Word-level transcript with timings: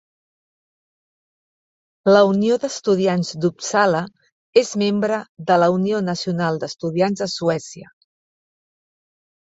La 2.15 2.23
Unió 2.29 2.55
d'Estudiants 2.63 3.29
d'Uppsala 3.45 4.01
és 4.63 4.73
membre 4.85 5.21
de 5.51 5.59
la 5.65 5.69
Unió 5.77 6.01
Nacional 6.09 6.59
d'Estudiants 6.65 7.25
de 7.25 7.29
Suècia. 7.37 7.95